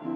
[0.00, 0.10] Hello,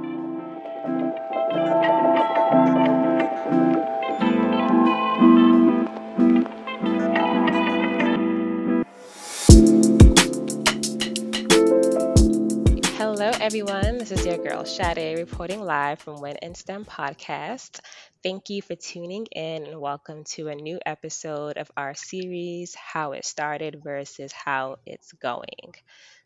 [13.40, 13.98] everyone.
[13.98, 17.80] This is your girl Sade reporting live from When in STEM podcast.
[18.22, 23.12] Thank you for tuning in and welcome to a new episode of our series, How
[23.12, 25.74] It Started versus How It's Going.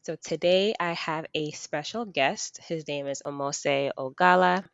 [0.07, 2.61] So, today I have a special guest.
[2.68, 4.64] His name is Omose Ogala.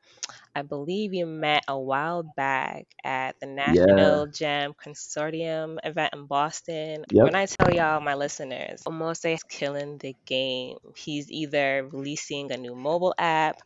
[0.54, 3.84] I believe you met a while back at the Yeah.
[3.86, 7.06] National GEM Consortium event in Boston.
[7.10, 7.30] Yep.
[7.30, 10.78] When I tell y'all, my listeners, Omose is killing the game.
[10.96, 13.56] He's either releasing a new mobile app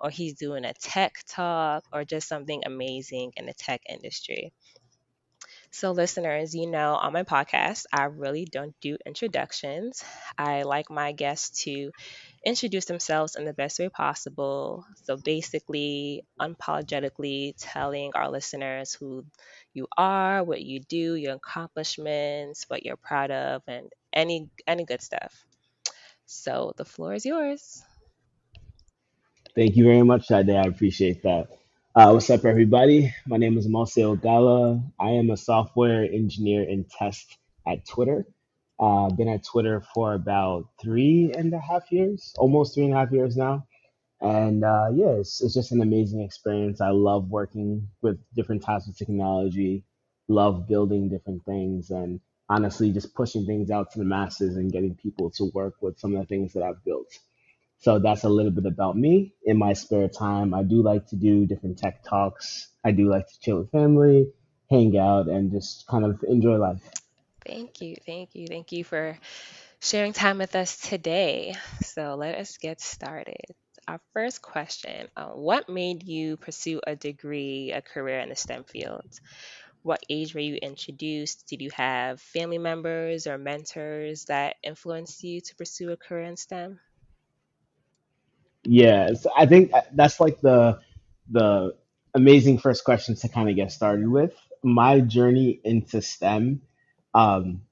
[0.00, 4.52] or he's doing a tech talk or just something amazing in the tech industry.
[5.76, 10.02] So, listeners, you know, on my podcast, I really don't do introductions.
[10.38, 11.92] I like my guests to
[12.44, 14.84] introduce themselves in the best way possible.
[15.04, 19.24] So, basically, unapologetically telling our listeners who
[19.74, 25.02] you are, what you do, your accomplishments, what you're proud of, and any any good
[25.02, 25.32] stuff.
[26.26, 27.82] So, the floor is yours.
[29.56, 30.50] Thank you very much, Sade.
[30.50, 31.48] I appreciate that.
[31.96, 33.14] Uh, what's up, everybody?
[33.26, 34.82] My name is Mose Ogala.
[35.00, 38.26] I am a software engineer in test at Twitter.
[38.80, 42.98] Uh, been at Twitter for about three and a half years, almost three and a
[42.98, 43.66] half years now.
[44.20, 46.82] And uh, yeah, it's, it's just an amazing experience.
[46.82, 49.84] I love working with different types of technology,
[50.28, 54.96] love building different things, and honestly, just pushing things out to the masses and getting
[54.96, 57.08] people to work with some of the things that I've built.
[57.78, 59.34] So that's a little bit about me.
[59.44, 62.68] In my spare time, I do like to do different tech talks.
[62.84, 64.32] I do like to chill with family,
[64.70, 66.82] hang out, and just kind of enjoy life.
[67.46, 69.18] Thank you, thank you, thank you for
[69.80, 71.54] sharing time with us today.
[71.82, 73.44] So, let us get started.
[73.88, 78.64] Our first question uh, What made you pursue a degree, a career in the STEM
[78.64, 79.20] fields?
[79.82, 81.46] What age were you introduced?
[81.48, 86.36] Did you have family members or mentors that influenced you to pursue a career in
[86.36, 86.80] STEM?
[88.66, 90.80] Yeah, so I think that's like the
[91.30, 91.76] the
[92.14, 94.34] amazing first question to kind of get started with.
[94.64, 96.62] My journey into STEM,
[97.14, 97.62] um,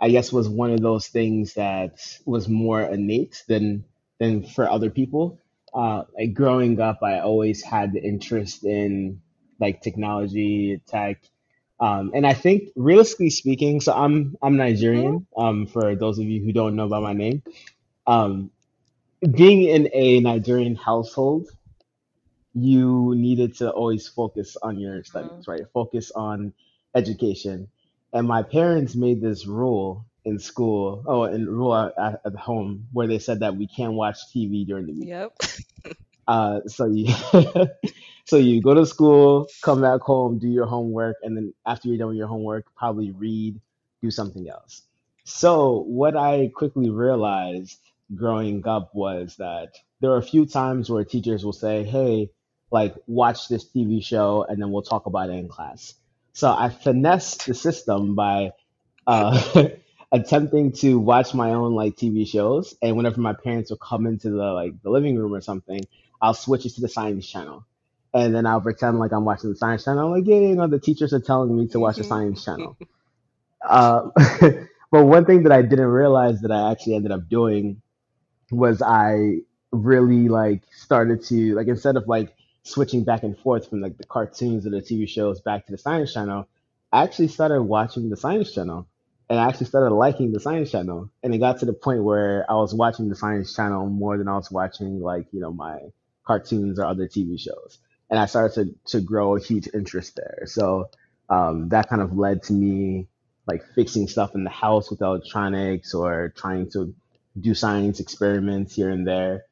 [0.00, 3.84] I guess, was one of those things that was more innate than
[4.20, 5.40] than for other people.
[5.74, 9.22] Uh, like growing up, I always had the interest in
[9.60, 11.22] like technology, tech,
[11.80, 15.26] um, and I think realistically speaking, so I'm I'm Nigerian.
[15.36, 17.42] Um, for those of you who don't know about my name,
[18.06, 18.50] um,
[19.20, 21.48] being in a Nigerian household
[22.54, 25.62] you needed to always focus on your hmm studies, right?
[25.72, 26.52] Focus on
[26.94, 27.68] education.
[28.12, 32.86] And my parents made this rule in school, oh, and rule at, at at home
[32.92, 35.10] where they said that we can't watch TV during the week.
[35.10, 35.32] Yep.
[36.26, 37.12] Uh, so you,
[38.26, 41.98] so you go to school, come back home, do your homework, and then after you're
[41.98, 43.60] done with your homework, probably read,
[44.02, 44.82] do something else.
[45.24, 47.78] So what I quickly realized
[48.14, 52.30] growing up was that there are a few times where teachers will say, "Hey,
[52.70, 55.94] like watch this TV show, and then we'll talk about it in class."
[56.32, 58.52] So I finessed the system by
[59.06, 59.68] uh,
[60.12, 64.30] attempting to watch my own like TV shows, and whenever my parents would come into
[64.30, 65.86] the like the living room or something,
[66.20, 67.66] I'll switch it to the science channel,
[68.14, 70.06] and then I'll pretend like I'm watching the science channel.
[70.06, 72.44] I'm like, yeah, you know, the teachers are telling me to watch the hmm science
[72.44, 72.78] channel.
[73.66, 74.10] Uh,
[74.90, 77.82] but one thing that I didn't realize that I actually ended up doing
[78.50, 79.38] was I
[79.72, 84.04] really like started to like instead of like switching back and forth from like the
[84.04, 86.48] cartoons or the TV shows back to the Science Channel,
[86.92, 88.86] I actually started watching the Science Channel.
[89.28, 91.08] And I actually started liking the Science Channel.
[91.22, 94.26] And it got to the point where I was watching the Science Channel more than
[94.26, 95.78] I was watching like, you know, my
[96.26, 97.78] cartoons or other TV shows.
[98.10, 100.42] And I started to, to grow a huge interest there.
[100.46, 100.90] So
[101.28, 103.06] um, that kind of led to me
[103.46, 106.92] like fixing stuff in the house with electronics or trying to
[107.38, 109.44] do science experiments here and there.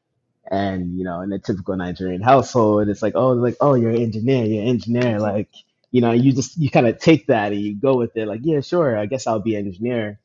[0.50, 4.02] And you know, in a typical Nigerian household, it's like, oh, like, oh, you're an
[4.02, 5.18] engineer, you're an engineer.
[5.20, 5.48] Like,
[5.90, 8.26] you know, you just you kind of take that and you go with it.
[8.26, 10.18] Like, yeah, sure, I guess I'll be an engineer.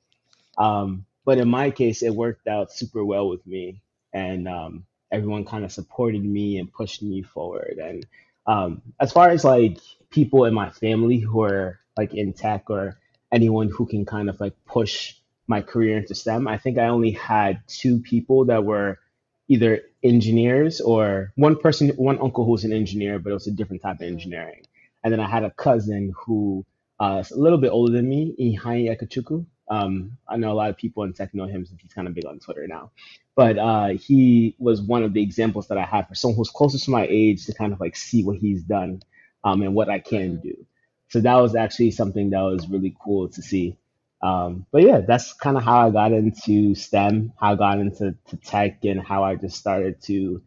[0.57, 3.81] Um, but in my case, it worked out super well with me,
[4.13, 7.77] and um, everyone kind of supported me and pushed me forward.
[7.81, 8.05] And
[8.47, 9.79] um, as far as like
[10.09, 12.97] people in my family who are like in tech or
[13.31, 15.15] anyone who can kind of like push
[15.47, 18.99] my career into STEM, I think I only had two people that were
[19.47, 23.51] either engineers or one person, one uncle who was an engineer, but it was a
[23.51, 24.63] different type of hmm engineering.
[25.03, 26.65] And then I had a cousin who
[26.99, 29.45] uh, is a little bit older than me, Iheanyi Ekechukwu.
[29.69, 32.13] Um, I know a lot of people in tech know him since he's kind of
[32.13, 32.91] big on Twitter now.
[33.35, 36.85] but uh, he was one of the examples that I had for someone who's closest
[36.85, 39.01] to my age to kind of like see what he's done
[39.43, 40.65] um, and what I can hmm do.
[41.09, 43.77] So that was actually something that was really cool to see.
[44.23, 48.15] Um, but yeah, that's kind of how I got into STEM, how I got into
[48.29, 50.41] to tech, and how I just started to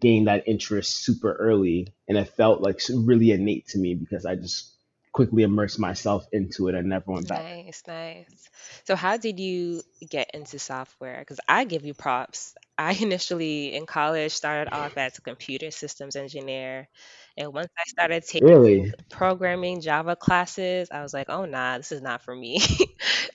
[0.00, 1.92] gain that interest super early.
[2.08, 4.72] And it felt like really innate to me because I just
[5.12, 7.42] quickly immersed myself into it and never went back.
[7.42, 8.48] Nice, nice.
[8.84, 11.18] So, how did you get into software?
[11.18, 12.54] Because I give you props.
[12.78, 16.88] I initially in college started off as a computer systems engineer.
[17.36, 18.92] And once I started taking Really?
[19.10, 22.60] programming Java classes, I was like, oh, nah, this is not for me.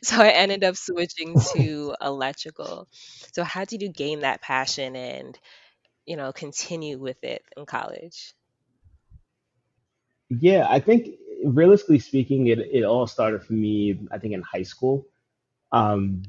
[0.03, 2.87] So, I ended up switching to electrical.
[3.33, 5.39] So, how did you gain that passion and,
[6.05, 8.33] you know, continue with it in college?
[10.29, 11.09] Yeah, I think
[11.45, 15.05] realistically speaking, it it all started for me, I think in high school.
[15.71, 16.23] Um,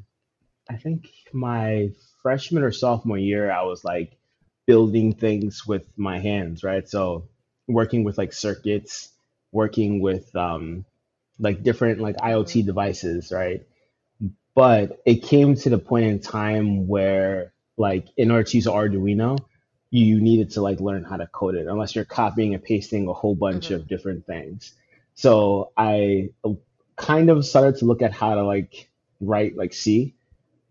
[0.71, 1.91] I think my
[2.25, 4.19] freshman or sophomore year, I was like
[4.67, 6.89] building things with my hands, right?
[6.89, 7.29] So
[7.69, 9.11] working with like circuits,
[9.53, 10.87] working with um,
[11.41, 13.67] like different like IoT devices, right?
[14.55, 19.39] But it came to the point in time where like in order to use Arduino,
[19.91, 23.15] you needed to like learn how to code it, unless you're copying and pasting a
[23.15, 24.75] whole bunch hmm of different things.
[25.17, 26.31] So I
[26.97, 28.91] kind of started to look at how to like
[29.21, 30.15] write like C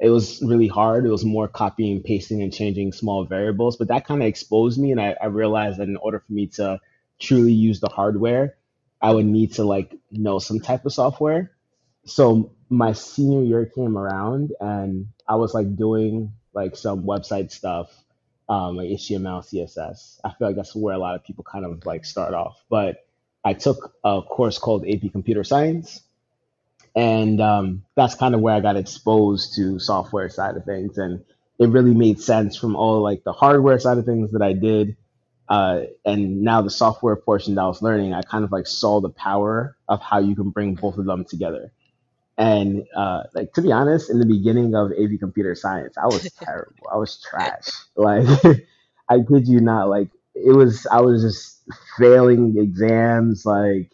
[0.04, 1.06] it was really hard.
[1.06, 3.78] It was more copying, pasting, and changing small variables.
[3.78, 6.48] But that kind of exposed me, and I, I realized that in order for me
[6.58, 6.82] to
[7.22, 8.58] truly use the hardware,
[9.02, 11.52] I would need to like know some type of software.
[12.06, 17.90] So my senior year came around, and I was like doing like some website stuff,
[18.50, 20.20] um, like HTML, CSS.
[20.22, 22.62] I feel like that's where a lot of people kind of like start off.
[22.70, 22.98] But
[23.46, 26.02] I took a course called AP Computer Science
[26.96, 31.24] and um, that's kind of where I got exposed to software side of things, and
[31.60, 34.98] it really made sense from all like the hardware side of things that I did,
[35.50, 39.02] uh, and now the software portion that I was learning, I kind of like saw
[39.02, 41.72] the power of how you can bring both of them together.
[42.38, 46.32] And uh, like to be honest, in the beginning of AP computer science, I was
[46.44, 46.88] terrible.
[46.92, 47.70] I was trash.
[47.96, 48.28] Like
[49.10, 49.90] I kid you not.
[49.90, 51.64] Like it was, I was just
[52.00, 53.46] failing exams.
[53.46, 53.92] Like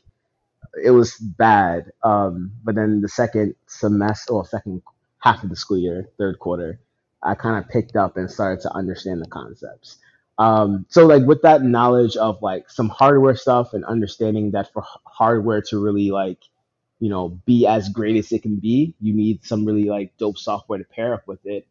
[0.84, 1.92] it was bad.
[2.04, 4.82] Um, but then the second semester or second
[5.20, 6.80] half of the school year, third quarter,
[7.24, 9.98] I kind of picked up and started to understand the concepts.
[10.38, 14.84] Um, so like with that knowledge of like some hardware stuff and understanding that for
[15.06, 16.40] hardware to really like,
[17.00, 20.38] you know, be as great as it can be, you need some really like dope
[20.38, 21.68] software to pair up with it.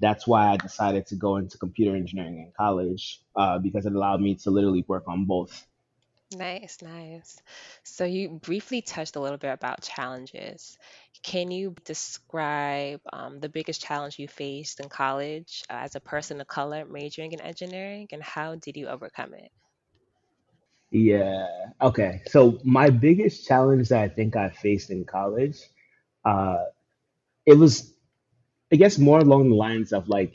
[0.00, 4.20] That's why I decided to go into computer engineering in college uh, because it allowed
[4.20, 5.66] me to literally work on both.
[6.32, 7.42] Nice, nice.
[7.82, 10.78] So you briefly touched a little bit about challenges.
[11.22, 16.40] Can you describe um, the biggest challenge you faced in college uh, as a person
[16.40, 19.50] of color majoring in engineering, and how did you overcome it?
[20.90, 21.46] Yeah.
[21.80, 22.22] Okay.
[22.26, 25.58] So my biggest challenge that I think I faced in college,
[26.24, 26.64] uh,
[27.46, 27.92] it was,
[28.72, 30.34] I guess, more along the lines of like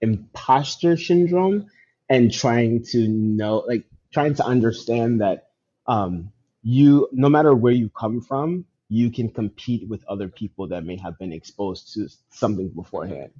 [0.00, 1.66] imposter syndrome
[2.08, 5.48] and trying to know, like, trying to understand that
[5.86, 6.32] um,
[6.62, 10.96] you, no matter where you come from, you can compete with other people that may
[10.96, 13.32] have been exposed to something beforehand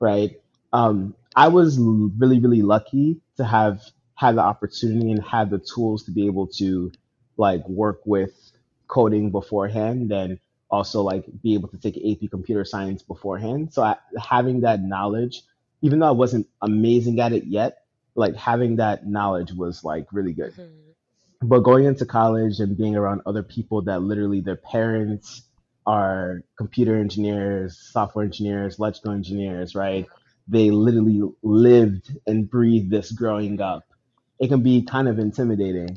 [0.00, 0.40] right?
[0.72, 3.82] Um, I was really, really lucky to have
[4.14, 6.92] had the opportunity and had the tools to be able to
[7.36, 8.32] like work with
[8.88, 10.38] coding beforehand and
[10.70, 13.72] also like be able to take AP computer science beforehand.
[13.72, 15.42] So I, having that knowledge,
[15.82, 17.84] even though I wasn't amazing at it yet,
[18.20, 20.90] like having that knowledge was like really good hmm
[21.42, 25.42] but going into college and being around other people that literally their parents
[25.86, 30.06] are computer engineers, software engineers, electrical engineers, right?
[30.46, 33.84] They literally lived and breathed this growing up.
[34.38, 35.96] It can be kind of intimidating.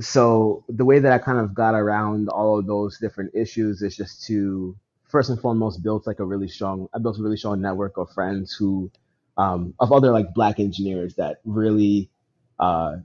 [0.00, 3.96] So the way that I kind of got around all of those different issues is
[3.96, 4.76] just to
[5.08, 8.10] first and foremost build like a really strong I built a really strong network of
[8.10, 8.90] friends who
[9.36, 12.10] um, of other like black engineers that really
[12.58, 12.96] uh,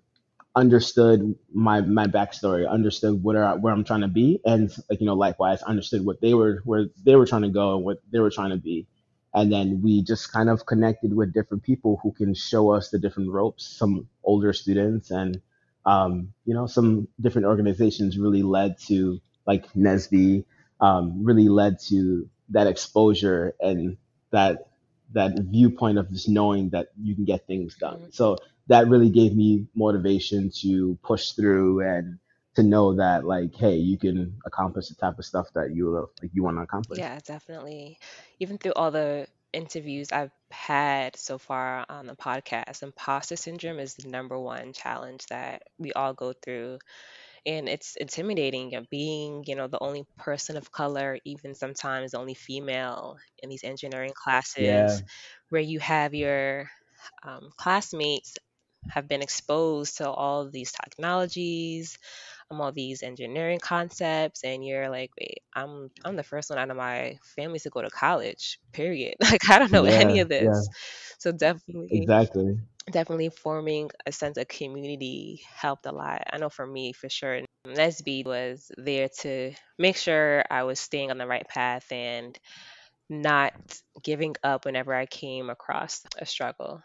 [0.55, 5.05] understood my my backstory, understood what are, where I'm trying to be, and like you
[5.07, 8.19] know, likewise, understood what they were where they were trying to go and what they
[8.19, 8.87] were trying to be,
[9.33, 12.99] and then we just kind of connected with different people who can show us the
[12.99, 13.65] different ropes.
[13.77, 15.41] Some older students and
[15.85, 20.45] um, you know some different organizations really led to like NSBE,
[20.81, 23.97] um, really led to that exposure and
[24.31, 24.67] that
[25.13, 27.97] that viewpoint of just knowing that you can get things done.
[27.99, 28.37] hmm So
[28.67, 32.19] that really gave me motivation to push through and
[32.55, 36.31] to know that like hey you can accomplish the type of stuff that you like
[36.33, 37.97] you want to accomplish Yeah, definitely.
[38.39, 43.95] Even through all the interviews I've had so far on the podcast, imposter syndrome is
[43.95, 46.79] the number one challenge that we all go through.
[47.45, 52.19] And it's intimidating of being, you know, the only person of color, even sometimes the
[52.19, 54.13] only female in these engineering
[54.57, 55.03] Yeah, classes,
[55.49, 56.69] where you have your
[57.23, 58.37] um, classmates
[58.89, 61.97] have been exposed to all of these technologies,
[62.49, 66.69] um, all these engineering concepts, and you're like, wait, I'm I'm the first one out
[66.71, 68.59] of my family to go to college.
[68.73, 69.15] Period.
[69.21, 70.69] Like I don't know any yeah, of yeah, this.
[71.19, 72.59] So definitely, exactly.
[72.89, 76.23] Definitely forming a sense of community helped a lot.
[76.31, 77.41] I know for me, for sure.
[77.67, 82.37] NSBE was there to make sure I was staying on the right path and
[83.07, 83.53] not
[84.03, 86.81] giving up whenever I came across a struggle.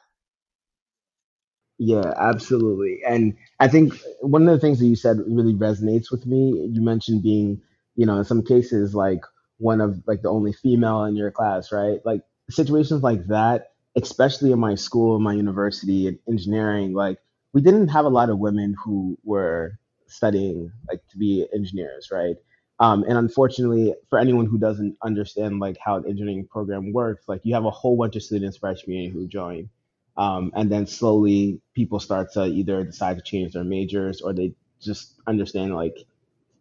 [1.78, 3.02] Yeah, absolutely.
[3.06, 6.68] And I think one of the things that you said really resonates with me.
[6.72, 7.60] You mentioned being,
[7.94, 9.20] you know, in some cases like
[9.58, 12.00] one of like the only female in your class, right?
[12.04, 17.18] Like situations like that, especially in my school, my university in engineering, like
[17.52, 22.36] we didn't have a lot of women who were studying like to be engineers, right?
[22.78, 27.40] Um, and unfortunately, for anyone who doesn't understand like how an engineering program works, like
[27.44, 29.70] you have a whole bunch of students freshman who join
[30.16, 34.54] um, and then slowly people start to either decide to change their majors or they
[34.80, 36.06] just understand like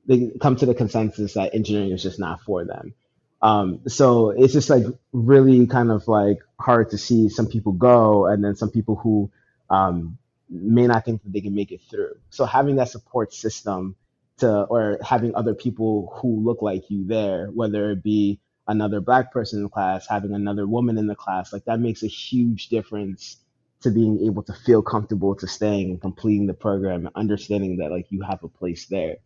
[0.05, 2.93] they come to the consensus that engineering is just not for them.
[3.45, 8.27] Um, so it's just like really kind of like hard to see some people go
[8.27, 9.31] and then some people who
[9.69, 10.17] um,
[10.49, 12.17] may not think that they can make it through.
[12.31, 13.95] So having that support system
[14.39, 19.33] to or having other people who look like you there, whether it be another black
[19.33, 22.69] person in the class, having another woman in the class, like that makes a huge
[22.69, 23.37] difference
[23.81, 27.91] to being able to feel comfortable to staying and completing the program and understanding that
[27.91, 29.17] like you have a place there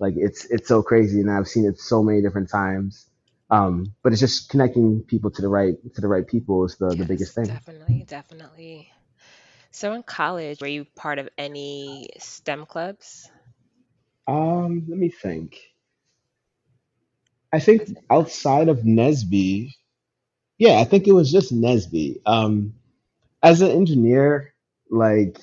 [0.00, 3.06] like it's it's so crazy, and I've seen it so many different times.
[3.50, 6.88] Um, but it's just connecting people to the right to the right people is the
[6.88, 7.46] the biggest thing.
[7.46, 8.90] definitely, definitely.
[9.70, 13.30] So in college, were you part of any STEM clubs?
[14.26, 15.58] Um, let me think.
[17.52, 19.72] I think Was it outside of NSBE,
[20.58, 22.20] yeah, I think it was just NSBE.
[22.26, 22.74] Um,
[23.42, 24.54] as an engineer,
[24.90, 25.38] like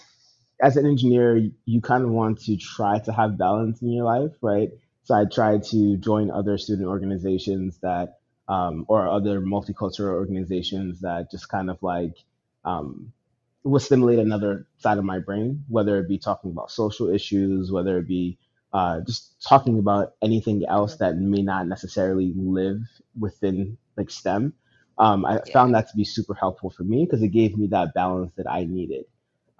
[0.62, 4.32] as an engineer, you kind of want to try to have balance in your life,
[4.42, 4.72] right?
[5.04, 11.32] So I tried to join other student organizations that, um, or other multicultural organizations that
[11.32, 12.16] just kind of like
[12.66, 13.14] um,
[13.64, 18.00] will stimulate another side of my brain, whether it be talking about social issues, whether
[18.00, 18.38] it be
[18.74, 22.80] uh, just talking about anything else that may not necessarily live
[23.20, 24.54] within like STEM.
[24.98, 25.54] Um, I Yeah.
[25.54, 28.50] found that to be super helpful for me because it gave me that balance that
[28.50, 29.06] I needed.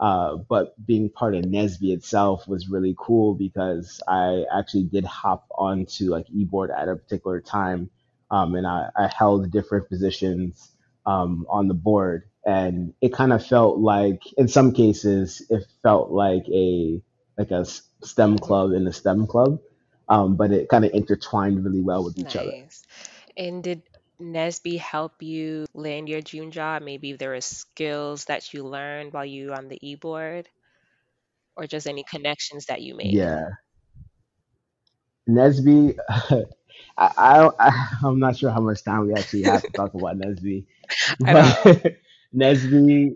[0.04, 5.48] Uh, but being part of NSBE itself was really cool because I actually did hop
[5.58, 7.90] onto like eBoard at a particular time,
[8.30, 10.74] um, and I, I held different positions
[11.06, 16.12] um, on the board, and it kind of felt like, in some cases, it felt
[16.12, 17.02] like a
[17.38, 17.64] like a
[18.02, 19.60] STEM club in a STEM club,
[20.10, 22.52] um, but it kind of intertwined really well with each other.
[22.52, 22.84] Nice.
[23.38, 23.84] And did
[24.24, 26.82] NSBE help you land your dream job?
[26.82, 30.48] Maybe there are skills that you learned while you were on the e-board,
[31.56, 33.14] or just any connections that you made.
[33.14, 33.50] Yeah,
[35.30, 35.98] NSBE.
[36.98, 40.66] I, I I'm not sure how much time we actually have to talk about NSBE,
[41.20, 41.98] but.
[42.36, 43.16] NSBE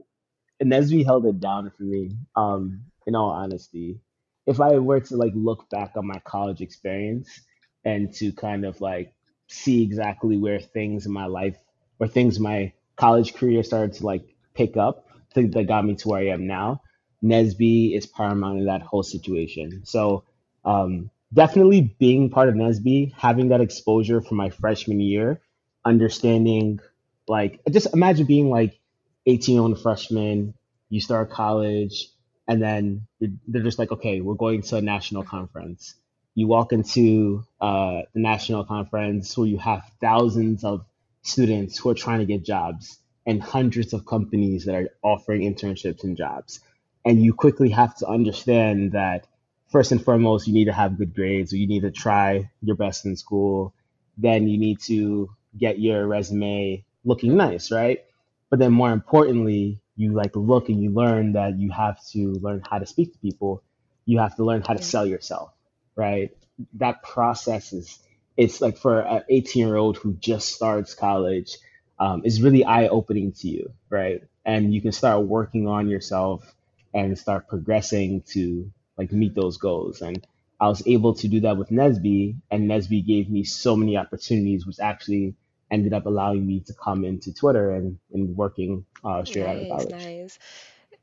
[0.63, 2.11] NSBE held it down for me.
[2.35, 3.99] Um, in all honesty,
[4.45, 7.41] if I were to like look back on my college experience
[7.85, 9.13] and to kind of like
[9.47, 11.57] see exactly where things in my life,
[11.97, 14.23] where things in my college career started to like
[14.53, 16.81] pick up, that got me to where I am now,
[17.23, 19.81] NSBE is paramount in that whole situation.
[19.85, 20.23] So
[20.65, 25.41] um, definitely being part of NSBE, having that exposure from my freshman year,
[25.85, 26.79] understanding
[27.27, 28.79] like just imagine being like
[29.25, 30.53] 18 year old freshman,
[30.89, 32.09] you start college,
[32.47, 35.95] and then they're just like, okay, we're going to a national conference.
[36.37, 40.85] You walk into uh, the national conference where you have thousands of
[41.23, 46.03] students who are trying to get jobs and hundreds of companies that are offering internships
[46.03, 46.59] and jobs.
[47.03, 49.25] And you quickly have to understand that
[49.71, 52.75] first and foremost, you need to have good grades, or you need to try your
[52.75, 53.73] best in school.
[54.15, 58.05] Then you need to get your resume looking nice, right?
[58.51, 62.61] But then more importantly, you like look and you learn that you have to learn
[62.69, 63.63] how to speak to people.
[64.05, 65.51] You have to learn how to sell yourself,
[65.97, 66.31] right?
[66.75, 67.99] That process is
[68.37, 71.57] it's like for an 18 year old who just starts college,
[71.99, 74.21] um, is really eye opening to you, right?
[74.45, 76.55] And you can start working on yourself
[76.93, 80.01] and start progressing to like meet those goals.
[80.01, 80.25] And
[80.59, 84.65] I was able to do that with NSBE, and NSBE gave me so many opportunities,
[84.65, 85.35] which actually
[85.69, 89.67] ended up allowing me to come into Twitter and, and working uh, straight out of
[89.67, 89.91] college.
[89.91, 90.39] nice.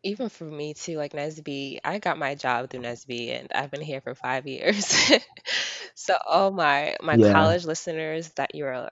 [0.05, 3.81] Even for me too, like NSBE, I got my job through NSBE and I've been
[3.83, 4.95] here for five years.
[5.97, 8.91] So all my my Yeah, college listeners that you're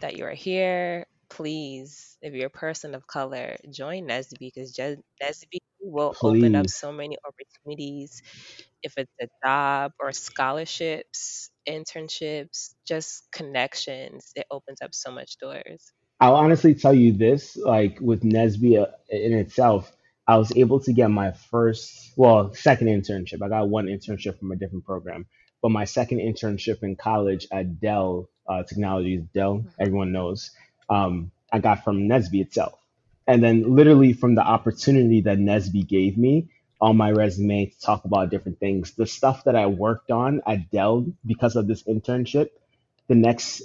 [0.00, 6.16] that you're here, please, if you're a person of color, join NSBE because NSBE will
[6.24, 6.70] open up please.
[6.70, 8.22] so many opportunities
[8.82, 14.32] if it's a job or scholarships, internships, just connections.
[14.36, 15.92] It opens up so much doors.
[16.20, 19.92] I'll honestly tell you this, like with Nesbia uh, in itself,
[20.28, 23.42] I was able to get my first, well, second internship.
[23.42, 25.26] I got one internship from a different program,
[25.62, 29.70] but my second internship in college at Dell uh, Technologies, Dell, Mhm.
[29.80, 30.52] everyone knows,
[30.90, 32.74] um, I got from NSBE itself.
[33.28, 36.48] And then literally from the opportunity that NSBE gave me
[36.80, 40.70] on my resume to talk about different things, the stuff that I worked on at
[40.70, 42.50] Dell because of this internship
[43.08, 43.62] the next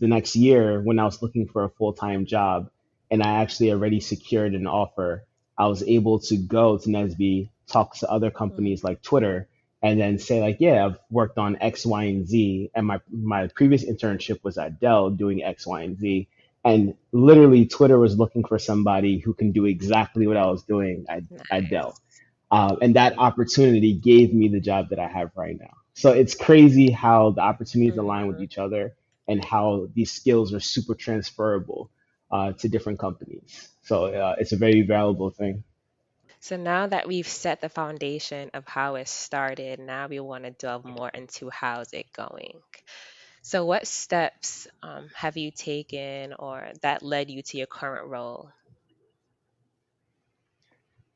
[0.00, 2.70] the next year when I was looking for a full time job
[3.10, 5.24] and I actually already secured an offer,
[5.58, 8.34] I was able to go to NSBE, talk to other Mhm.
[8.36, 9.48] companies like Twitter,
[9.82, 13.48] and then say like, yeah, I've worked on X, Y, and Z, and my my
[13.48, 16.28] previous internship was at Dell doing X, Y, and Z.
[16.64, 21.06] And literally, Twitter was looking for somebody who can do exactly what I was doing
[21.08, 21.94] at, at Dell.
[21.94, 22.22] Nice.
[22.50, 25.74] Uh, and that opportunity gave me the job that I have right now.
[25.94, 28.44] So it's crazy how the opportunities align with Mhm.
[28.44, 28.94] each other
[29.28, 31.90] and how these skills are super transferable
[32.30, 33.68] uh, to different companies.
[33.82, 35.64] So uh, it's a very valuable thing.
[36.40, 40.50] So now that we've set the foundation of how it started, now we want to
[40.50, 42.60] delve more into how's it going.
[43.42, 48.50] So what steps um, have you taken or that led you to your current role?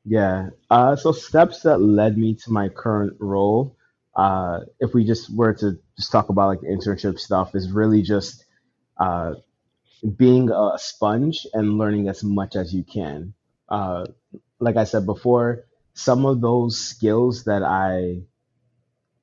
[0.05, 0.49] Yeah.
[0.69, 3.77] Uh, so steps that led me to my current role,
[4.15, 8.01] uh, if we just were to just talk about like the internship stuff, is really
[8.01, 8.43] just
[8.97, 9.33] uh,
[10.17, 13.33] being a sponge and learning as much as you can.
[13.69, 14.05] Uh,
[14.59, 18.23] like I said before, some of those skills that I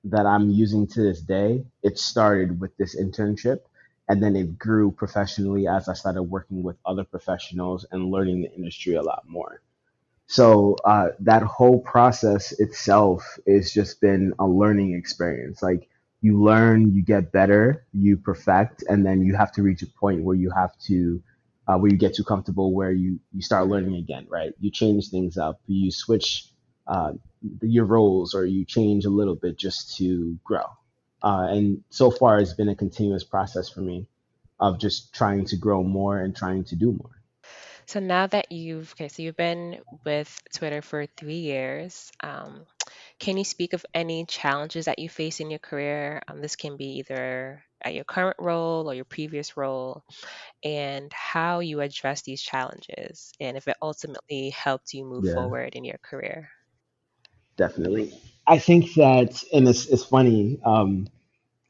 [0.05, 3.61] that I'm using to this day, it started with this internship
[4.09, 8.53] and then it grew professionally as I started working with other professionals and learning the
[8.53, 9.61] industry a lot more.
[10.27, 15.63] So uh, that whole process itself has just been a learning experience.
[15.63, 15.89] Like
[16.21, 20.23] you learn, you get better, you perfect, and then you have to reach a point
[20.23, 21.23] where you have to,
[21.67, 24.53] uh, where you get too comfortable, where you you start learning again, right?
[24.61, 26.47] You change things up, you switch
[26.87, 27.13] uh,
[27.63, 30.65] your roles, or you change a little bit just to grow.
[31.23, 34.07] Uh, and so far, it's been a continuous process for me
[34.59, 37.20] of just trying to grow more and trying to do more.
[37.91, 42.65] So now that you've okay, so you've been with Twitter for three years, um,
[43.19, 46.23] can you speak of any challenges that you face in your career?
[46.29, 50.05] Um, this can be either at your current role or your previous role,
[50.65, 55.35] and how you address these challenges, and if it ultimately helped you move Yeah.
[55.35, 56.51] forward in your career.
[57.57, 58.13] Definitely.
[58.47, 60.59] I think that, and it's it's funny.
[60.65, 61.09] Um,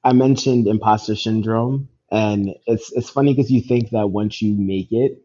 [0.05, 4.93] I mentioned imposter syndrome, and it's it's funny because you think that once you make
[4.93, 5.23] it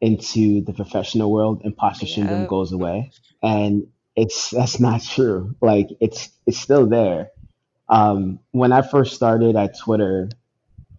[0.00, 2.46] into the professional world, imposter syndrome Yeah.
[2.46, 5.56] goes away, and it's that's not true.
[5.60, 7.30] Like it's it's still there.
[7.88, 10.30] Um, when I first started at Twitter,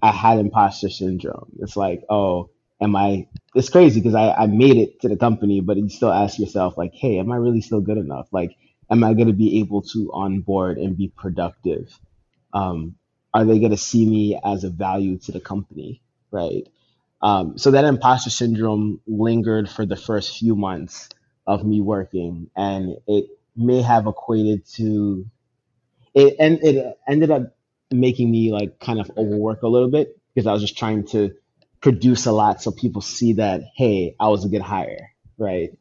[0.01, 1.51] I had imposter syndrome.
[1.59, 2.49] It's like, oh,
[2.81, 3.27] am I?
[3.55, 6.77] It's crazy because I, I made it to the company, but you still ask yourself,
[6.77, 8.27] like, hey, am I really still good enough?
[8.31, 8.55] Like,
[8.91, 11.99] am I going to be able to onboard and be productive?
[12.53, 12.95] Um,
[13.33, 16.01] are they going to see me as a value to the company?
[16.31, 16.67] Right.
[17.21, 21.09] Um, so that imposter syndrome lingered for the first few months
[21.47, 25.25] of me working, and it may have equated to
[26.13, 27.55] it and it ended up
[27.91, 31.33] making me like kind of overwork a little bit because I was just trying to
[31.81, 35.71] produce a lot so people see that hey, I was a good hire, right?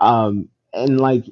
[0.00, 1.24] Um, and like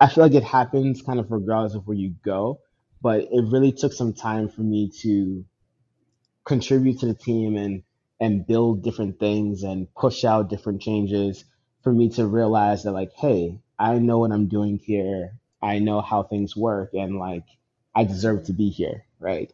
[0.00, 2.60] I feel like it happens kind of regardless of where you go,
[3.00, 5.44] but it really took some time for me to
[6.44, 7.82] contribute to the team and
[8.22, 11.44] and build different things and push out different changes
[11.82, 15.32] for me to realize that like hey i know what i'm doing here
[15.62, 17.44] i know how things work and like
[17.94, 19.52] i deserve to be here right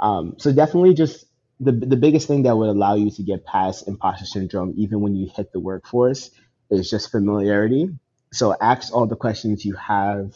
[0.00, 1.26] um, so definitely just
[1.60, 5.16] the the biggest thing that would allow you to get past imposter syndrome, even when
[5.16, 6.30] you hit the workforce,
[6.70, 7.90] is just familiarity.
[8.32, 10.34] So ask all the questions you have.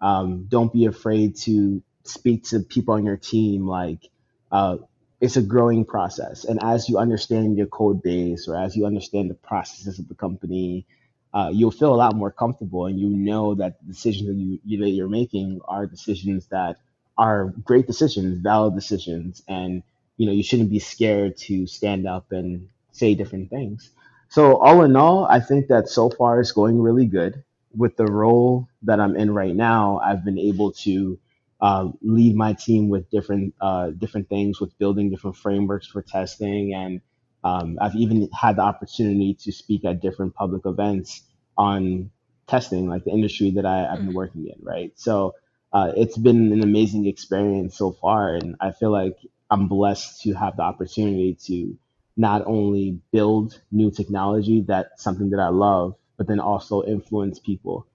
[0.00, 3.66] Um, don't be afraid to speak to people on your team.
[3.66, 4.08] Like
[4.52, 4.78] uh,
[5.20, 9.30] it's a growing process, and as you understand your code base or as you understand
[9.30, 10.86] the processes of the company,
[11.34, 14.78] uh, you'll feel a lot more comfortable, and you know that the decisions that you,
[14.78, 16.76] that you're making are decisions that
[17.18, 19.82] are great decisions, valid decisions, and
[20.18, 23.90] you know you shouldn't be scared to stand up and say different things.
[24.28, 27.42] So all in all, I think that so far it's going really good.
[27.76, 31.18] With the role that I'm in right now, I've been able to
[31.60, 36.74] uh, lead my team with different uh, different things, with building different frameworks for testing,
[36.74, 37.00] and
[37.44, 41.22] um, I've even had the opportunity to speak at different public events
[41.56, 42.10] on
[42.48, 44.14] testing, like the industry that I, I've been Mhm.
[44.14, 44.92] working in, right?
[44.96, 45.34] So
[45.72, 49.16] uh, it's been an amazing experience so far, and I feel like
[49.50, 51.78] I'm blessed to have the opportunity to
[52.16, 57.86] not only build new technology, that's something that I love, but then also influence people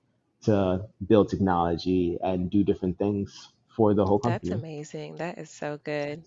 [0.43, 5.17] to build technology and do different things for the whole That's amazing.
[5.17, 6.23] That is so good.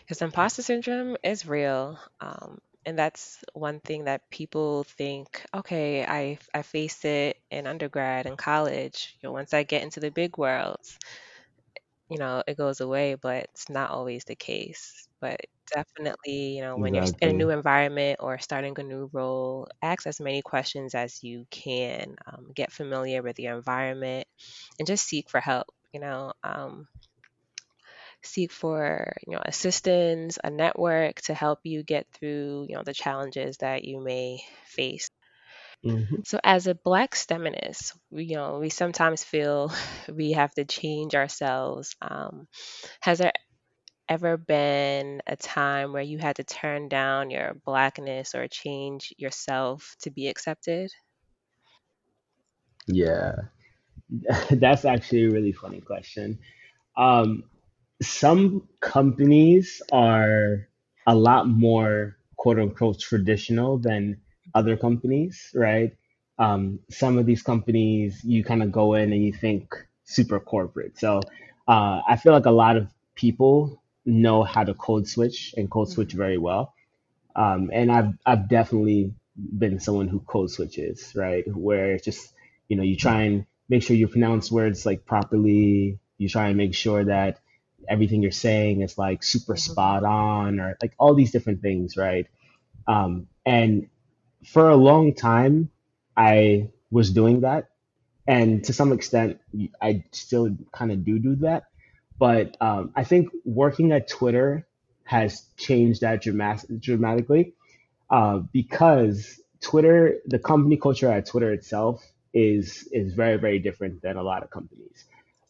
[0.00, 1.98] Because imposter syndrome is real.
[2.20, 8.26] Um, and that's one thing that people think, okay, I I faced it in undergrad
[8.26, 9.16] and college.
[9.22, 10.98] You know, once I get into the big worlds,
[12.10, 15.08] you know, it goes away, but it's not always the case.
[15.20, 15.40] But
[15.72, 20.06] definitely, you know, when you're in a new environment or starting a new role, ask
[20.06, 22.16] as many questions as you can.
[22.26, 24.26] Um, get familiar with your environment
[24.78, 25.68] and just seek for help.
[25.92, 26.88] You know, um,
[28.22, 32.94] seek for you know assistance, a network to help you get through you know the
[32.94, 35.10] challenges that you may face.
[35.82, 39.72] hmm So, as a Black STEMinist, we, you know we sometimes feel
[40.12, 41.94] we have to change ourselves.
[42.02, 42.48] Um,
[43.00, 43.32] has there
[44.08, 49.96] ever been a time where you had to turn down your blackness or change yourself
[50.02, 50.90] to be accepted?
[52.86, 53.34] Yeah,
[54.50, 56.38] that's actually a really funny question.
[56.96, 57.44] Um,
[58.02, 60.68] some companies are
[61.06, 64.20] a lot more quote unquote traditional than
[64.54, 65.96] other companies, right?
[66.38, 70.98] Um, some of these companies, you kind of go in and you think super corporate.
[70.98, 71.28] So
[71.68, 75.88] uh, I feel like a lot of people know how to code switch and code
[75.90, 76.74] switch Mhm, very well.
[77.34, 81.44] Um, and I've I've definitely been someone who code switches, right?
[81.54, 82.34] Where it's just
[82.68, 85.98] you know you try and make sure you pronounce words like properly.
[86.18, 87.40] You try and make sure that
[87.88, 91.96] everything you're saying is like super mhm, spot on, or like all these different things,
[91.96, 92.26] right?
[92.86, 93.88] Um, and
[94.44, 95.70] for a long time,
[96.16, 97.70] I was doing that,
[98.26, 99.40] and to some extent,
[99.80, 101.64] I still kind of do do that.
[102.18, 104.66] But um, I think working at Twitter
[105.04, 107.54] has changed that dramat- dramatically
[108.10, 114.16] uh, because Twitter, the company culture at Twitter itself is is very very different than
[114.16, 115.04] a lot of companies.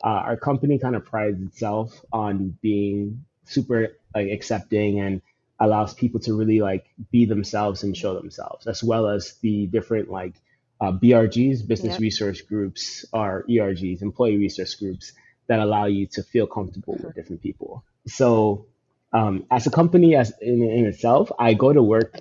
[0.05, 5.23] Uh, our company kind of prides itself on being super like accepting and
[5.61, 10.11] allows people to really like be themselves and show themselves, as well as the different
[10.11, 10.35] like
[10.81, 12.01] uh, BRGs, business Yep.
[12.01, 15.13] resource groups, or ERGs, employee resource groups
[15.49, 17.85] that allow you to feel comfortable with different people.
[18.07, 18.67] So
[19.13, 22.21] um, as a company as in, in itself, I go to work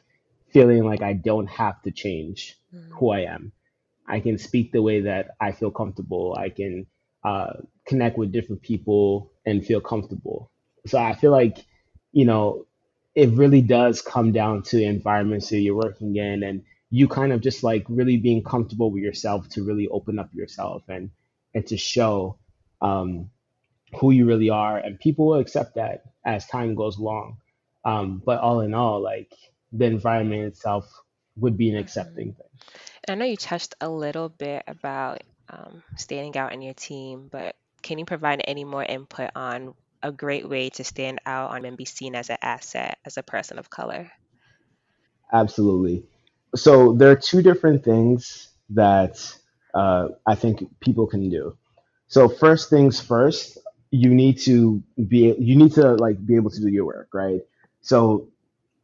[0.52, 3.52] feeling like I don't have to change mhm, who I am.
[4.12, 6.36] I can speak the way that I feel comfortable.
[6.38, 6.86] I can
[7.24, 7.54] uh,
[7.88, 10.52] connect with different people and feel comfortable.
[10.86, 11.58] So I feel like,
[12.12, 12.65] you know,
[13.15, 17.32] it really does come down to the environments that you're working in and you kind
[17.32, 21.10] of just like really being comfortable with yourself to really open up yourself and
[21.54, 22.38] and to show
[22.82, 23.30] um,
[23.95, 27.38] who you really are, and people will accept that as time goes along.
[27.84, 29.34] Um, but all in all, like
[29.71, 30.86] the environment itself
[31.38, 32.47] would be an accepting thing.
[33.12, 37.56] I know you touched a little bit about um, standing out in your team, but
[37.82, 41.76] can you provide any more input on a great way to stand out on and
[41.76, 44.10] be seen as an asset as a person of color?
[45.34, 46.06] Absolutely.
[46.56, 49.17] So there are two different things that
[49.74, 51.58] uh, I think people can do.
[52.08, 53.58] So first things first,
[53.91, 57.41] you need to be you need to like be able to do your work, right?
[57.82, 58.30] So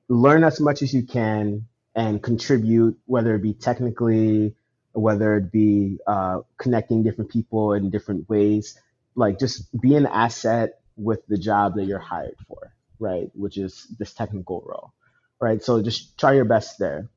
[0.10, 1.66] learn as much as you can
[1.98, 4.56] and contribute, whether it be technically,
[4.94, 8.80] whether it be uh, connecting different people in different ways.
[9.16, 13.32] Like just be an asset with the job that you're hired for, right?
[13.34, 14.94] Which is this technical role,
[15.42, 15.62] right?
[15.64, 17.10] So just try your best there.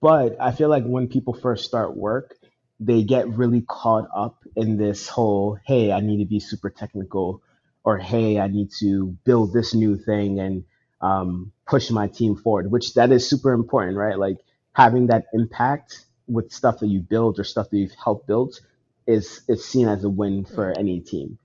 [0.00, 2.34] But I feel like when people first start work,
[2.80, 7.40] they get really caught up in this whole, hey, I need to be super technical,
[7.84, 10.64] or hey, I need to build this new thing and
[11.00, 14.18] um, push my team forward, which that is super important, right?
[14.18, 14.38] Like
[14.72, 18.58] having that impact with stuff that you build or stuff that you've helped build
[19.06, 21.38] is is seen as a win for mhm, any team.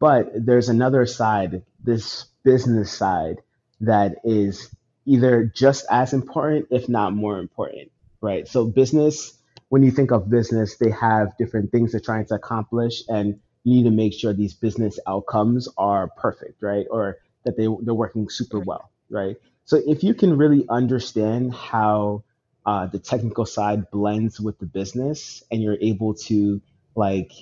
[0.00, 3.38] But there's another side, this business side,
[3.80, 4.68] that is
[5.06, 7.90] either just as important, if not more important,
[8.20, 8.46] right?
[8.48, 9.38] So, business,
[9.68, 13.74] when you think of business, they have different things they're trying to accomplish, and you
[13.76, 16.86] need to make sure these business outcomes are perfect, right?
[16.90, 19.36] Or that they they're working super well, right?
[19.64, 22.24] So if you can really understand how
[22.66, 26.60] uh, the technical side blends with the business, and you're able to
[26.94, 27.32] like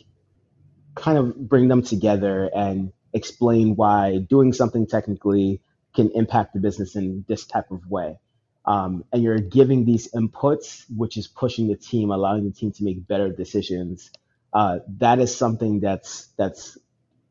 [0.94, 5.60] kind of bring them together and explain why doing something technically
[5.94, 8.18] can impact the business in this type of way.
[8.64, 12.84] Um, and you're giving these inputs, which is pushing the team, allowing the team to
[12.84, 14.10] make better decisions.
[14.52, 16.78] Uh, that is something that's that's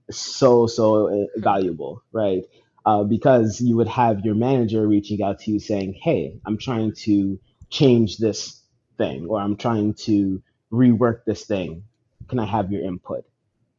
[0.09, 2.43] so so uh, valuable, right?
[2.85, 6.93] Uh, because you would have your manager reaching out to you saying, "Hey, I'm trying
[7.05, 7.39] to
[7.69, 8.59] change this
[8.97, 10.41] thing, or I'm trying to
[10.71, 11.83] rework this thing.
[12.27, 13.25] Can I have your input?"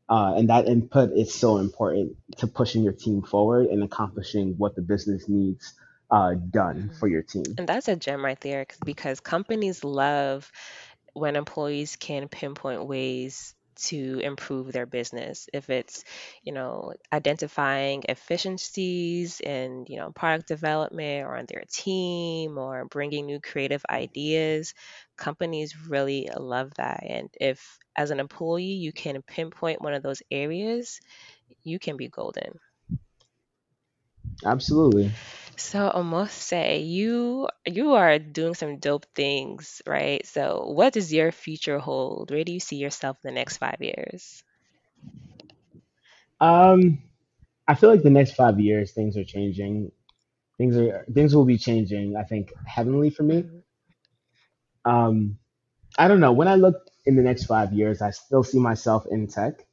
[0.09, 4.77] Uh, and that input is so important to pushing your team forward and accomplishing what
[4.77, 5.75] the business needs
[6.11, 6.99] uh, done Mhm.
[7.01, 7.45] for your team.
[7.57, 10.53] And that's a gem right there because companies love
[11.15, 15.49] when employees can pinpoint ways to improve their business.
[15.53, 16.05] If it's,
[16.43, 23.27] you know, identifying efficiencies in, you know, product development or on their team or bringing
[23.27, 24.75] new creative ideas,
[25.17, 27.05] companies really love that.
[27.07, 31.01] And if, as an employee, you can pinpoint one of those areas,
[31.65, 32.59] you can be golden.
[34.45, 35.13] Absolutely.
[35.57, 40.25] So I must say, you you are doing some dope things, right?
[40.27, 42.31] So what does your future hold?
[42.31, 44.45] Where do you see yourself in the next five years?
[46.41, 47.03] Um,
[47.69, 49.93] I feel like the next five years things are changing.
[50.59, 52.17] Things are things will be changing.
[52.17, 53.45] I think heavenly for me.
[53.45, 53.63] Mhm,
[54.85, 55.39] Um,
[55.99, 56.33] I don't know.
[56.33, 59.67] When I look in the next five years, I still see myself in tech.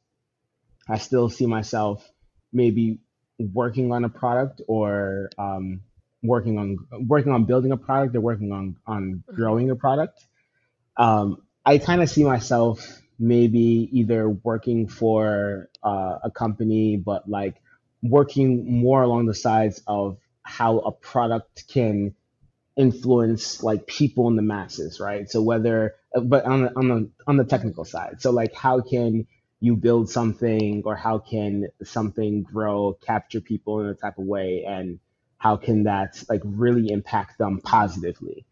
[0.88, 2.10] I still see myself
[2.52, 3.00] maybe
[3.52, 5.80] working on a product or um,
[6.22, 10.24] working on working on building a product or working on on growing a product.
[10.96, 17.56] Um, I kind of see myself maybe either working for uh, a company, but like
[18.02, 22.14] working more along the sides of how a product can
[22.76, 25.30] influence like people in the masses, right?
[25.30, 29.26] So whether, but on the on the on the technical side, so like how can
[29.60, 34.64] you build something, or how can something grow, capture people in a type of way,
[34.66, 34.98] and
[35.38, 38.46] how can that like really impact them positively?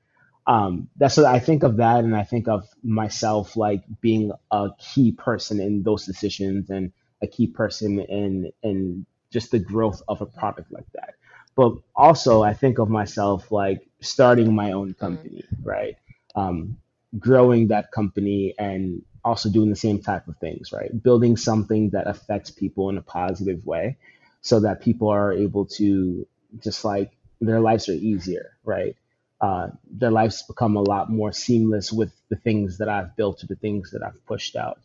[0.47, 4.69] um, that's what I think of that, and I think of myself like being a
[4.79, 6.93] key person in those decisions and
[7.23, 11.15] a key person in in just the growth of a product like that.
[11.57, 15.97] But also, I think of myself like starting my own mhm, company, right?
[16.35, 16.79] Um,
[17.19, 20.91] growing that company and also doing the same type of things, right?
[21.03, 23.97] Building something that affects people in a positive way,
[24.41, 26.27] so that people are able to
[26.63, 28.97] just like their lives are easier, right?
[29.41, 33.47] uh, their lives become a lot more seamless with the things that I've built or
[33.47, 34.81] the things that I've pushed out.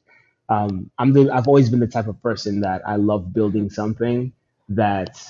[0.50, 4.34] Um, I'm the, I've always been the type of person that I love building something
[4.70, 5.24] that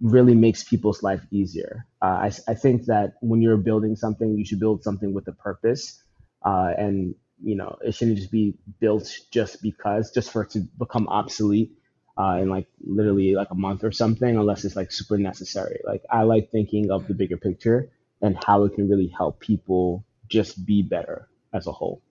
[0.00, 1.86] really makes people's life easier.
[2.00, 5.32] Uh, I, I think that when you're building something, you should build something with a
[5.32, 6.02] purpose.
[6.42, 10.60] Uh, and, you know, it shouldn't just be built just because, just for it to
[10.78, 11.72] become obsolete
[12.18, 15.80] uh, in like literally like a month or something, unless it's like super necessary.
[15.86, 17.90] Like I like thinking of the bigger picture
[18.22, 22.02] and how it can really help people just be better as a whole.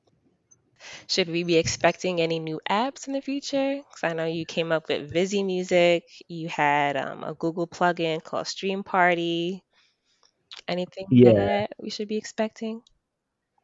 [1.08, 3.76] Should we be expecting any new apps in the future?
[3.78, 6.04] Because I know you came up with Visi Music.
[6.30, 9.66] You had um, a Google plugin called Stream Party.
[10.70, 11.24] Anything Yeah.
[11.24, 12.82] that we should be expecting?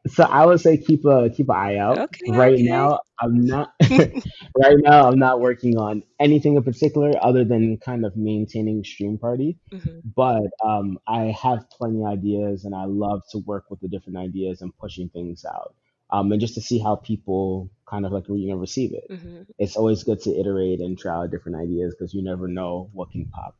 [0.08, 2.04] So I would say keep a keep an eye out.
[2.04, 2.58] Okay, Right okay.
[2.58, 3.74] now, I'm not.
[4.58, 9.18] right now, I'm not working on anything in particular other than kind of maintaining Stream
[9.18, 9.58] Party.
[9.72, 13.88] Mhm, But um, I have plenty of ideas, and I love to work with the
[13.88, 15.74] different ideas and pushing things out,
[16.10, 19.10] um, and just to see how people kind of like you know receive it.
[19.10, 19.46] mhm.
[19.58, 23.10] It's always good to iterate and try out different ideas because you never know what
[23.10, 23.56] can pop.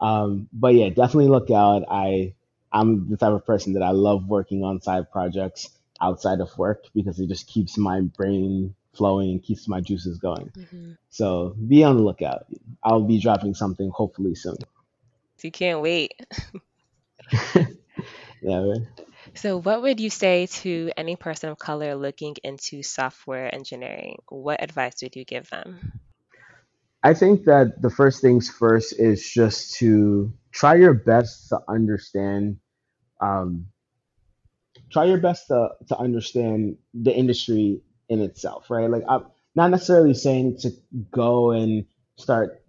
[0.00, 1.84] Um, but yeah, definitely look out.
[1.90, 2.34] I
[2.72, 5.68] I'm the type of person that I love working on side projects
[6.00, 10.50] outside of work because it just keeps my brain flowing and keeps my juices going.
[10.56, 10.96] Mhm.
[11.10, 12.46] So be on the lookout.
[12.82, 14.56] I'll be dropping something hopefully soon.
[15.36, 16.12] So you can't wait.
[18.40, 18.88] Yeah, man.
[19.34, 24.22] So, what would you say to any person of color looking into software engineering?
[24.28, 26.00] What advice would you give them?
[27.02, 32.58] I think that the first things first is just to try your best to understand
[33.20, 33.66] um,
[34.90, 38.88] try your best to, to understand the industry in itself, right?
[38.90, 39.24] Like I'm
[39.54, 40.70] not necessarily saying to
[41.10, 42.62] go and start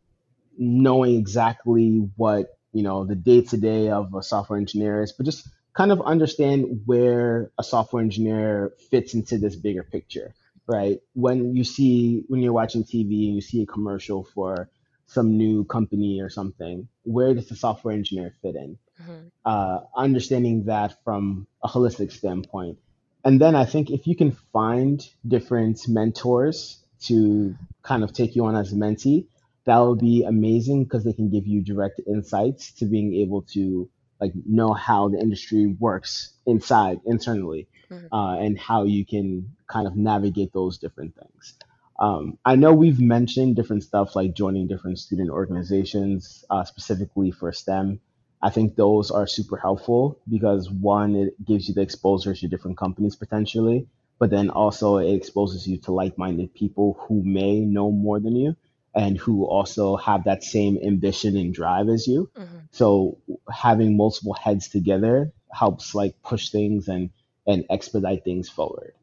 [0.57, 5.25] knowing exactly what you know the day to day of a software engineer is, but
[5.25, 10.33] just kind of understand where a software engineer fits into this bigger picture,
[10.67, 10.99] right?
[11.13, 14.69] When you see when you're watching TV and you see a commercial for
[15.07, 18.77] some new company or something, where does the software engineer fit in?
[19.01, 19.31] Mhm.
[19.45, 22.77] uh, understanding that from a holistic standpoint.
[23.23, 28.45] And then I think if you can find different mentors to kind of take you
[28.45, 29.25] on as a mentee,
[29.65, 33.89] that would be amazing because they can give you direct insights to being able to
[34.19, 38.07] like know how the industry works inside internally Mhm.
[38.11, 41.55] uh, and how you can kind of navigate those different things.
[41.99, 47.51] Um, I know we've mentioned different stuff like joining different student organizations, uh, specifically for
[47.51, 47.99] STEM.
[48.41, 52.77] I think those are super helpful because one, it gives you the exposure to different
[52.77, 58.19] companies potentially, but then also it exposes you to like-minded people who may know more
[58.19, 58.55] than you
[58.95, 62.29] and who also have that same ambition and drive as you.
[62.37, 62.67] Mhm.
[62.71, 63.17] So
[63.51, 67.09] having multiple heads together helps like push things and
[67.45, 68.93] and expedite things forward.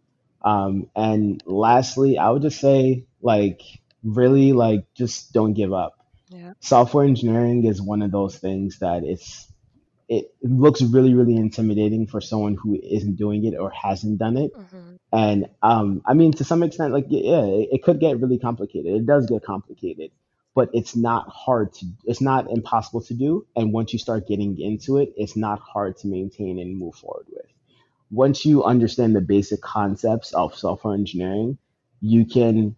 [0.42, 3.62] Um, and lastly, I would just say like
[4.04, 5.95] really like just don't give up
[6.28, 6.52] Yeah.
[6.60, 9.50] software engineering is one of those things that it's
[10.08, 14.52] it looks really really intimidating for someone who isn't doing it or hasn't done it
[14.54, 14.98] Mhm.
[15.12, 18.92] and um i mean to some extent like yeah it, it could get really complicated
[18.94, 20.10] it does get complicated
[20.54, 24.58] but it's not hard to it's not impossible to do and once you start getting
[24.60, 27.46] into it it's not hard to maintain and move forward with
[28.10, 31.58] once you understand the basic concepts of software engineering,
[32.00, 32.76] you can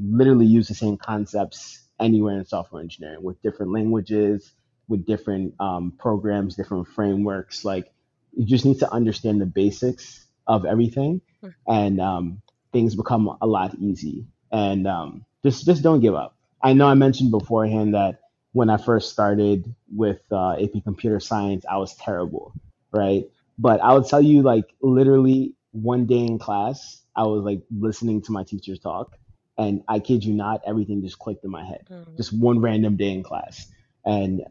[0.00, 4.52] literally use the same concepts anywhere in software engineering with different languages,
[4.88, 7.64] with different um, programs, different frameworks.
[7.64, 7.92] Like
[8.36, 11.54] you just need to understand the basics of everything, Mhm.
[11.66, 14.26] and um, things become a lot easy.
[14.50, 16.36] And um, just just don't give up.
[16.62, 18.20] I know I mentioned beforehand that
[18.52, 22.52] when I first started with uh, AP Computer Science, I was terrible,
[22.92, 23.24] right?
[23.58, 28.22] But I would tell you, like, literally one day in class, I was like listening
[28.22, 29.16] to my teachers talk,
[29.58, 31.84] and I kid you not, everything just clicked in my head.
[31.90, 32.16] Mhm.
[32.16, 33.66] Just one random day in class.
[34.04, 34.42] And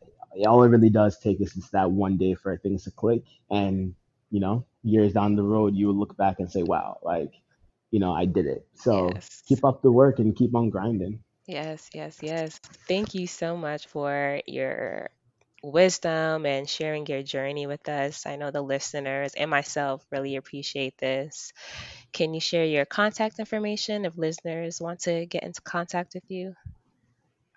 [0.46, 3.24] all it really does take is just that one day for things to click.
[3.50, 3.96] And,
[4.30, 7.34] you know, years down the road, you will look back and say, wow, like,
[7.90, 8.68] you know, I did it.
[8.76, 9.42] So Yes.
[9.48, 11.24] keep up the work and keep on grinding.
[11.48, 12.60] Yes, yes, yes.
[12.88, 15.10] Thank you so much for your
[15.64, 18.26] wisdom and sharing your journey with us.
[18.26, 21.52] I know the listeners and myself really appreciate this.
[22.14, 26.54] Can you share your contact information if listeners want to get into contact with you?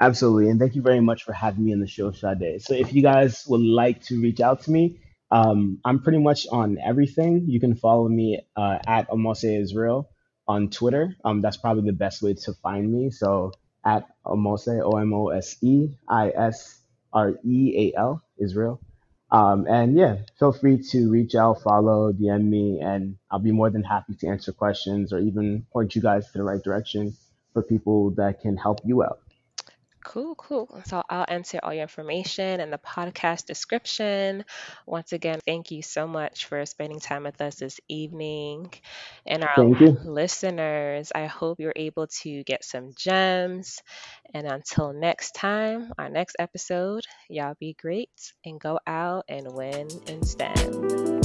[0.00, 0.50] Absolutely.
[0.50, 2.62] And thank you very much for having me on the show, Sade.
[2.62, 4.98] So if you guys would like to reach out to me,
[5.30, 7.44] um, I'm pretty much on everything.
[7.48, 10.10] You can follow me uh, at Omose Israel
[10.48, 11.16] on Twitter.
[11.24, 13.10] Um, that's probably the best way to find me.
[13.10, 13.52] So
[13.84, 16.79] at Omose, O M O S E I S
[17.12, 18.80] R E A L, Israel.
[19.32, 23.70] Um, and yeah, feel free to reach out, follow, DM me, and I'll be more
[23.70, 27.16] than happy to answer questions or even point you guys to the right direction
[27.52, 29.20] for people that can help you out.
[30.04, 30.82] Cool, cool.
[30.86, 34.44] So I'll enter all your information in the podcast description.
[34.86, 38.72] Once again, thank you so much for spending time with us this evening.
[39.26, 39.98] And our Thank you.
[40.04, 43.82] listeners, I hope you're able to get some gems.
[44.32, 49.88] And until next time, our next episode, y'all be great and go out and win
[50.06, 51.20] in STEM.